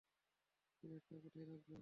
[0.79, 1.75] প্লেটটা কোথায় রাখবো?